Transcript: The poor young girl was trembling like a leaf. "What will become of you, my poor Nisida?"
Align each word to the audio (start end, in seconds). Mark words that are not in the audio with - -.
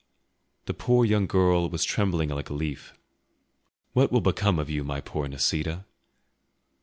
The 0.65 0.73
poor 0.73 1.05
young 1.05 1.27
girl 1.27 1.69
was 1.69 1.83
trembling 1.83 2.29
like 2.29 2.49
a 2.49 2.55
leaf. 2.55 2.95
"What 3.93 4.11
will 4.11 4.19
become 4.19 4.57
of 4.57 4.67
you, 4.67 4.83
my 4.83 4.99
poor 4.99 5.27
Nisida?" 5.27 5.85